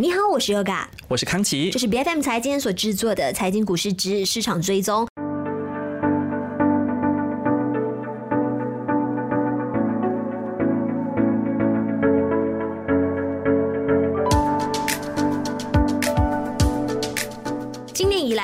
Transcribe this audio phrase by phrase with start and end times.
[0.00, 5.04] 你好，我是 Yoga，我是康琪，这是 B F M 财经所制作的财经股市之市场追踪。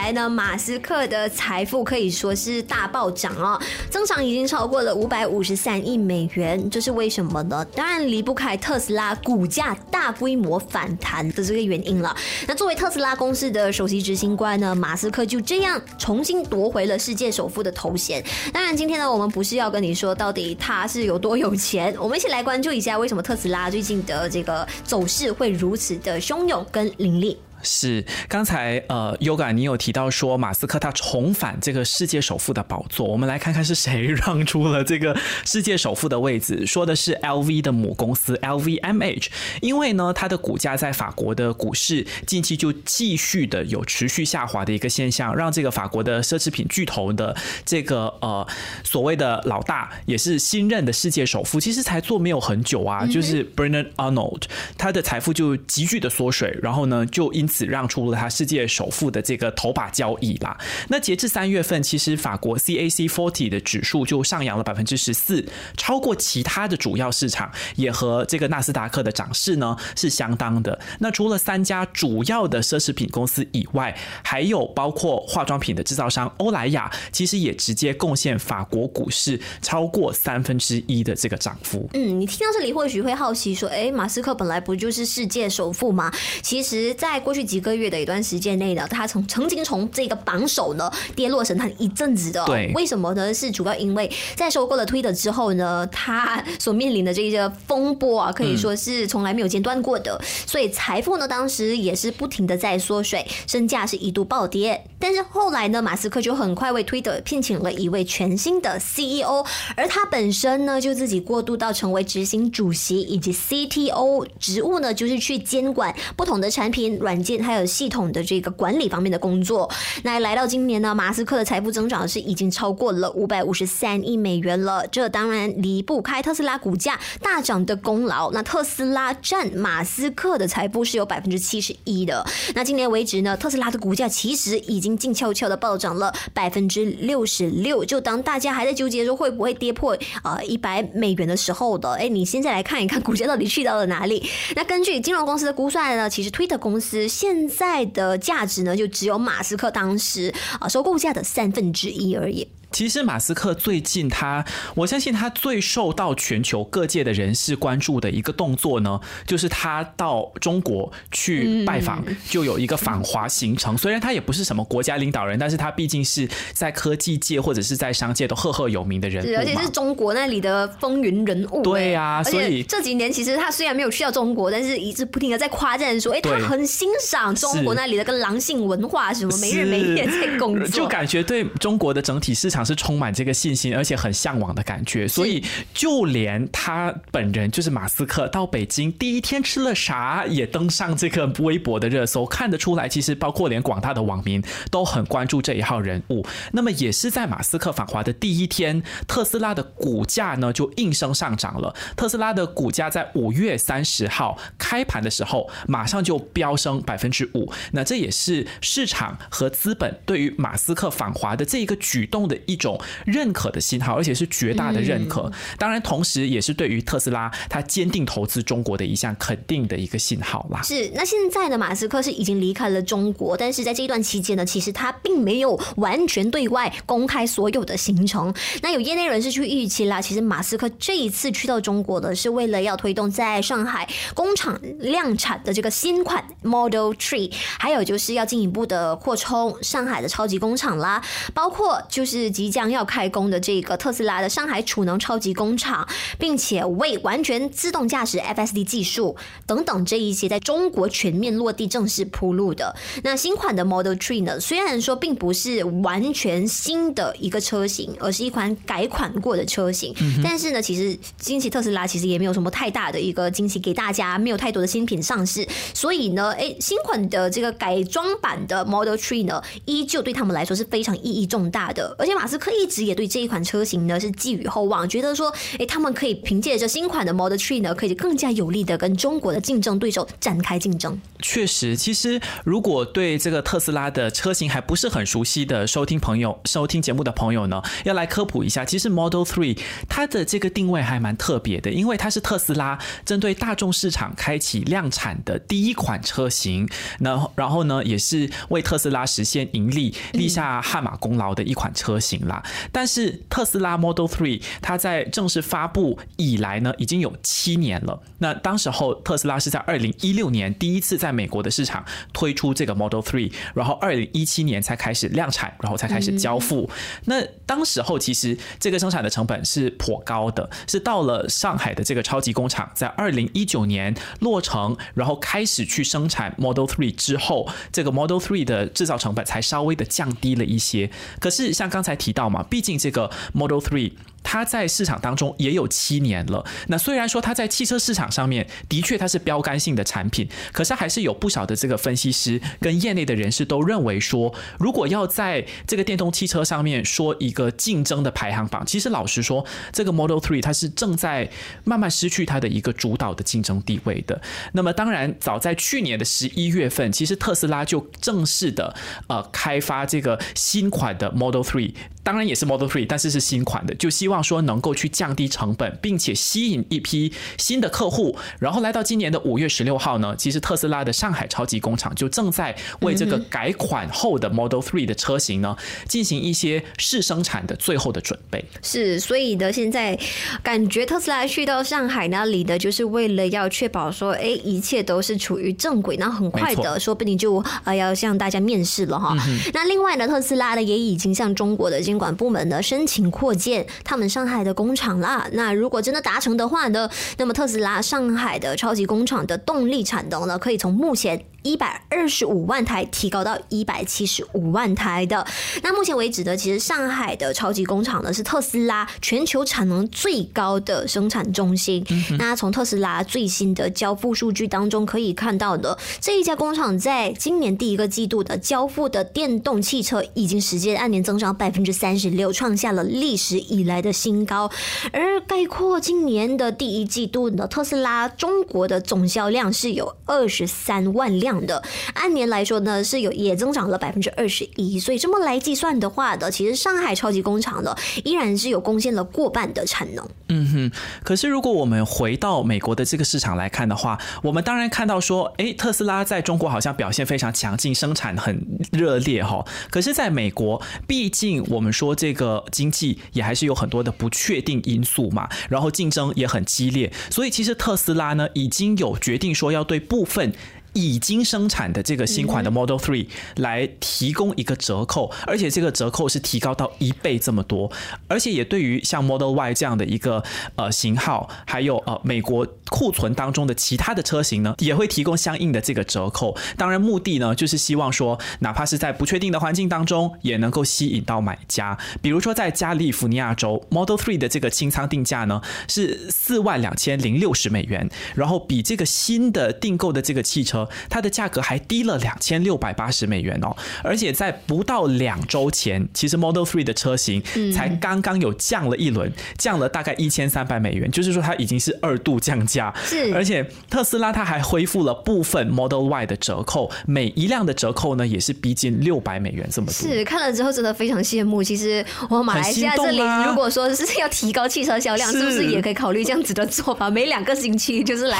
[0.04, 3.58] 来呢，马斯克的财富可以说是大暴涨哦，
[3.88, 6.68] 增长已经超过了五百五十三亿美元。
[6.68, 7.64] 这是为什么呢？
[7.74, 12.14] 当然离不开特斯拉股价大规模反弹的这个原因了。
[12.46, 18.22] 那作为特斯拉公司的首席执行官呢，马斯克就这样重新夺回了世界首富的头衔。
[18.52, 27.38] 当然，今天呢，我们不是要跟你说到底他是有多有钱，我们一起来关注一下为什么特斯拉最近的这个走势会如此的汹涌跟凌厉。
[27.64, 39.28] 是，刚才呃，Yoga，你有提到说马斯克他重返这个世界首富的宝座，我们来看看是谁 让出了这个世界首富的位置，说的是 LV 的母公司 LVMH，
[39.62, 47.34] 因为呢，它的股价在法国的股市近期就继续的有持续下滑的一个现象，让这个法国的奢侈品巨头的
[47.64, 48.46] 这个呃
[48.84, 54.42] 所谓的老大，也是新任的世界首富，其实才做没有很久啊，就是 Bernard Arnold，
[54.76, 57.53] 他的财富就急剧的缩水，然后呢，就因此。
[57.54, 60.58] 此让出了他世界首富的这个头把交椅啦。
[60.88, 65.44] 那截至三月份，其实法国 CAC Forty 的指数就上扬了百分之十四，
[65.76, 70.76] 超过其他的主要市场，也和这个纳斯达克的涨势呢是相当的。
[70.98, 81.88] 那除了三家主要的奢侈品公司以外，还有包括化妆品的制造商欧莱雅，其实也直接贡献法国股市超过三分之一的这个涨幅。
[81.94, 86.12] 嗯，你听到这里或许会好奇说，哎，马斯克本来不就是世界首富吗？
[86.42, 87.43] 其实，在过去。
[87.44, 92.44] 几个月的一段时间内呢，他从曾经从这个榜首呢跌落神坛一阵子的。
[92.46, 93.32] 对，为什么呢？
[93.34, 100.20] 是主要因为在收购了 Twitter 之后呢，他所面临的这些风波啊，可以说是从来没有间断过的。
[100.46, 104.84] 所以财富呢，当时也是不停的在缩水，身价是一度暴跌。
[104.98, 109.44] 但是后来呢，马斯克就很快为 Twitter 聘请了一位全新的 CEO，
[109.76, 117.33] 而他本身呢，就自己过渡到成为执行主席以及 CTO 职务呢，就是去监管不同的产品软件。
[117.42, 119.70] 还有系统的这个管理方面的工作。
[120.02, 124.86] 那来到今年呢，马斯克的财富增长是已经超过了五百五十三亿美元了。
[124.88, 128.30] 这当然离不开特斯拉股价大涨的功劳。
[128.32, 132.24] 那特斯拉占马斯克的财富是有百分之七十一的。
[132.54, 137.84] 那今年为止呢，特斯拉的股价其实已经静悄悄的暴涨了百分之六十六。
[137.84, 144.28] 就当大家还在纠结说会不会跌破呃一百美元的时候的，哎，你现在来看一看股价到底去到了哪里？
[144.54, 152.48] 那根据金融公司的估算呢，其实 Twitter 公司现在的价值呢，就只有马斯克当时啊收购价的三分之一而已。
[152.74, 163.78] 其实马斯克最近他，我相信他最受到全球各界的人士关注的一个动作呢，就是他到中国去拜访，就有一个访华行程。
[163.78, 171.62] 虽然他也不是什么国家领导人，但是他毕竟是在科技界或者是在商界都赫赫有名的人物而且是中国那里的风云人物。
[171.62, 182.63] 对啊，所以这几年其实他虽然没有去到中国，但是一直不停的在夸赞说，哎，他很欣赏中国那里的个狼性文化，什么没日没夜在工作，就感觉对中国的整体市场。
[182.64, 185.44] 是充满这个信心，而且很向往的感觉，所以
[185.74, 196.26] 就连他本人就是马斯克到北京第一天吃了啥，也登上这个微博的热搜，看得出来，其实包括连广大的网民都很关注这一号人物。
[196.52, 201.74] 那么也是在马斯克访华的第一天，特斯拉的股价呢就应声上涨了。
[201.94, 207.52] 特斯拉的股价在五月三十号开盘的时候，马上就飙升百分之五。
[207.72, 212.53] 那这也是市场和资本对于马斯克访华的这一个举动的一。
[212.54, 215.30] 一种认可的信号，而且是绝大的认可。
[215.58, 220.62] 当然，同时也是对于特斯拉它坚定投资中国的一项肯定的一个信号啦。
[220.62, 220.88] 是。
[220.94, 228.32] 那现在呢，马斯克是已经离开了中国，但是在这一段期间呢，其实他并没有完全对外公开所有的行程。
[228.62, 241.02] 那有业内人士去预期啦，其实马斯克这一次去到中国呢，是为了要推动在上海工厂量产的这个新款 Model Three，还有就是要进一步的扩充上海的超级工厂啦，
[241.32, 245.86] 包括就是即将要开工的这个特斯拉的上海储能超级工厂，
[246.18, 249.16] 并且为完全自动驾驶 FSD 技术
[249.46, 252.74] 等等这一些在中国全面落地正式铺路的。
[253.04, 259.94] 那新款的 Model Three 呢，虽然说并不是完全新的一个车型，而是一款改款过的车型，
[260.24, 272.23] 但是呢，其实惊喜特斯拉其实也没有什么太大的一个惊喜给大家，没有太多的新品上市，所以呢，哎，新款的这个改装版的 Model Three 呢，依旧对他们来说是非常意义重大的，而且马。
[272.24, 280.98] 马斯克一直也对这一款车型呢是寄予厚望，觉得说，哎，他们可以凭借着新款的 Model Three 呢，可以更加有力的跟中国的竞争对手展开竞争。
[281.24, 296.68] 确实，其实如果对这个特斯拉的车型还不是很熟悉的收听朋友、收听节目的朋友呢，要来科普一下，其实 Model Three 它的这个定位还蛮特别的，因为它是特斯拉针对大众市场开启量产的第一款车型。
[296.98, 302.44] 那然后呢，也是为特斯拉实现盈利立下汗马功劳的一款车型啦。
[302.70, 308.02] 但是特斯拉 Model Three 它在正式发布以来呢，已经有七年了。
[308.18, 316.68] 那当时候特斯拉是在二零一六年第一次在美国的市场推出这个 Model Three，然后二零一七年才开始量产，然后才开始交付。
[317.04, 330.90] 那当时候其实这个生产的成本是颇高的，是到了上海的这个超级工厂在二零一九年落成，然后开始去生产 Model Three 之后，这个 Model Three 的制造成本才稍微的降低了一些。
[331.20, 333.92] 可是像刚才提到嘛，毕竟这个 Model Three。
[334.24, 336.44] 它在市场当中也有七年了。
[336.66, 351.30] 那虽然说它在汽车市场上面的确它是标杆性的产品，可是还是有不少的这个分析师跟业内的人士都认为说，如果要在这个电动汽车上面说一个竞争的排行榜，其实老实说，这个 Model Three 它是正在
[351.62, 354.20] 慢慢失去它的一个主导的竞争地位的。
[354.52, 358.74] 那么当然，早在去年的十一月份，其实特斯拉就正式的
[359.08, 361.74] 呃开发这个新款的 Model Three。
[362.04, 368.14] 当然也是 Model Three，但是是新款的，就希望说能够去降低成本，并且吸引一批新的客户。
[368.38, 375.56] 然后来到今年的五月十六号呢，其实特斯拉的上海超级工厂就正在为这个改款后的 Model Three 的车型呢
[375.88, 378.44] 进行一些试生产的最后的准备。
[378.62, 379.98] 是，所以呢，现在
[380.42, 389.16] 感觉特斯拉去到上海那里的，就是为了要确保说，哎，一切都是处于正轨，那很快的，说不定就呃要向大家面试了哈。
[389.54, 391.80] 那另外呢，特斯拉呢也已经向中国的。
[391.94, 395.28] 监管部门呢申请扩建他们上海的工厂啦。
[395.30, 401.24] 那如果真的达成的话呢，那么特斯拉上海的超级工厂的动力产能呢，可以从目前。
[401.44, 405.24] 一百二十五万台提高到一百七十五万台的。
[405.62, 411.84] 那目前为止呢，其实上海的超级工厂呢是特斯拉全球产能最高的生产中心。
[412.18, 424.50] 那从特斯拉最新的交付数据当中可以看到的，这一家工厂在今年第一个季度的交付的电动汽车已经实现按年增长百分之三十六，创下了历史以来的新高。
[424.92, 431.33] 而概括今年的第一季度呢，特斯拉中国的总销量是有二十三万辆。
[431.46, 431.62] 的
[431.94, 440.08] 按年来说呢，是有也增长了百分之二十一，所以这么来计算的话的，其实上海超级工厂呢依然是有贡献了过半的产能。
[440.28, 440.72] 嗯哼，
[441.04, 449.44] 可是如果我们回到美国的这个市场来看的话，我们当然看到说，哎，特斯拉在中国好像表现非常强劲，生产很热烈哈。
[449.70, 460.32] 可是在美国，毕竟我们说这个经济也还是有很多的不确定因素嘛，然后竞争也很激烈，所以其实特斯拉呢已经有决定说要对部分。
[460.74, 463.06] 已经生产的这个新款的 Model Three
[463.36, 467.70] 来提供一个折扣，而且这个折扣是提高到一倍这么多，
[468.06, 470.22] 而且也对于像 Model Y 这样的一个
[470.56, 476.36] 呃型号，还有呃美国库存当中的其他的车型呢，也会提供相应的这个折扣。
[476.56, 481.78] 当然，目的呢就是希望说，哪怕是在不确定的环境当中，也能够吸引到买家。
[482.02, 490.63] 比如说在加利福尼亚州 Model Three 的这个清仓定价呢是四万两千零六十美元，然后比这个新的订购的这个汽车。
[490.88, 497.22] 它的价格还低了两千六百八十美元哦，而且在不到两周前，其实 Model Three 的车型
[497.52, 502.74] 才刚刚有降了一轮，降了大概一千三百美元，就是说它已经是二度降价。
[502.84, 509.72] 是，而且特斯拉它还恢复了部分 Model Y 的折扣，每一辆的折扣呢也是逼近六百美元这么多。
[509.72, 511.42] 是，看了之后真的非常羡慕。
[511.42, 516.90] 其实我马来西亚这里如果说是要提高汽车销量，是不是也可以考虑这样子的做法？
[516.90, 518.18] 每两个星期就是来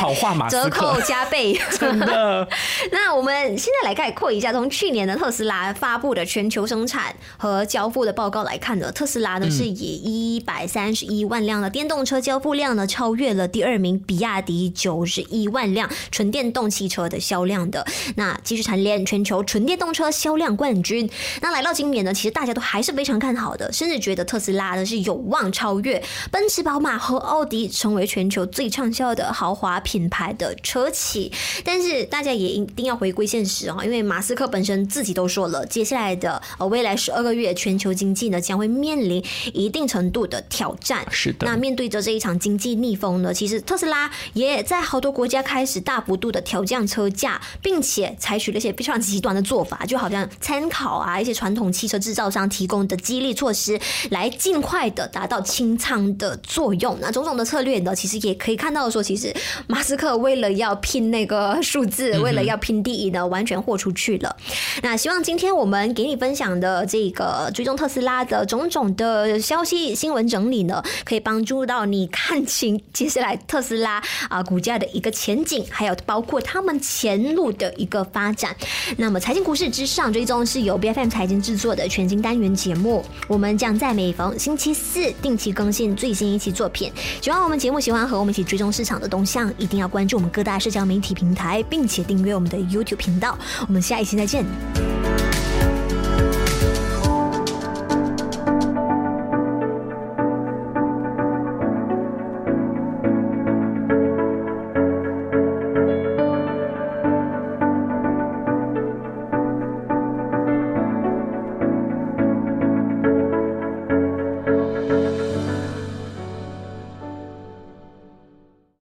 [0.51, 2.34] 折扣加倍， 真的。
[2.91, 17.85] 那我们现在来概括一下，从去年的特斯拉发布的全球生产和交付的报告来看呢，特斯拉呢是以一百三十一万辆的电动车交付量呢，超越了第二名比亚迪九十一万辆纯电动汽车的销量的。
[18.17, 21.09] 那继续蝉联全球纯电动车销量冠军。
[21.41, 31.33] 那来到今年呢，其实大家都还是非常看好的，甚至觉得特斯拉呢是有望超越奔驰、宝马和奥迪，成为全球最畅销的豪华品牌的车企。
[31.65, 41.07] 但是大家也一定要回归现实啊，因为马斯克本身自己都说了，接下来的呃未来十二个月，全球经济呢将会面临一定程度的挑战。
[41.11, 41.47] 是的。
[41.47, 53.79] 那面对着这一场经济逆风呢，其实特斯拉也在好多国家开始大幅度的调降车价，并且采取了一些非常极端的做法，就好像参考啊一些传统汽车制造商提供的激励措施，
[54.11, 56.97] 来尽快的达到清仓的作用。
[57.01, 59.35] 那种种的策略呢，其实也可以看到说，其实
[59.67, 64.37] 马斯克为了要拼那个数字，为了要拼第一呢，完全豁出去了。
[64.83, 78.55] 那希望今天我们给你分享的这个追踪特斯拉的种种的消息新闻整理呢，可以帮助到你看清接下来特斯拉啊股价的一个前景，还有包括他们前路的一个发展。
[78.97, 86.93] 那么财经股市之上追踪是由 B F M 财经制作的全新单元节目，我们将在每逢星期四定期更新最新一期作品。
[87.21, 93.39] 喜欢我们节目，喜欢和我们一起追踪市场的动向，一定要关注我们各大社交媒体平台，并且订阅我们的 YouTube 频道。
[93.67, 94.94] 我们下一期再见。